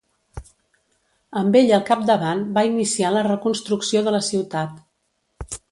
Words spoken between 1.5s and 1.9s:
ell al